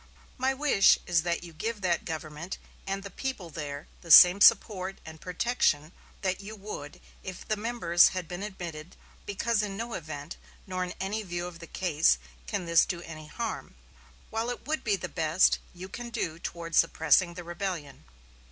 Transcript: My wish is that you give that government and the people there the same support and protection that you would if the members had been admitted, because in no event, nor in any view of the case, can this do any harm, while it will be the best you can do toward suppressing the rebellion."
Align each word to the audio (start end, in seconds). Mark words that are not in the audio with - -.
My 0.39 0.51
wish 0.51 0.97
is 1.05 1.21
that 1.21 1.43
you 1.43 1.53
give 1.53 1.81
that 1.81 2.05
government 2.05 2.57
and 2.87 3.03
the 3.03 3.11
people 3.11 3.51
there 3.51 3.87
the 4.01 4.09
same 4.09 4.41
support 4.41 4.97
and 5.05 5.21
protection 5.21 5.91
that 6.23 6.41
you 6.41 6.55
would 6.55 6.99
if 7.21 7.47
the 7.47 7.55
members 7.55 8.07
had 8.07 8.27
been 8.27 8.41
admitted, 8.41 8.95
because 9.27 9.61
in 9.61 9.77
no 9.77 9.93
event, 9.93 10.37
nor 10.65 10.83
in 10.83 10.95
any 10.99 11.21
view 11.21 11.45
of 11.45 11.59
the 11.59 11.67
case, 11.67 12.17
can 12.47 12.65
this 12.65 12.83
do 12.83 13.03
any 13.03 13.27
harm, 13.27 13.75
while 14.31 14.49
it 14.49 14.65
will 14.65 14.77
be 14.77 14.95
the 14.95 15.07
best 15.07 15.59
you 15.71 15.87
can 15.87 16.09
do 16.09 16.39
toward 16.39 16.73
suppressing 16.75 17.35
the 17.35 17.43
rebellion." 17.43 18.05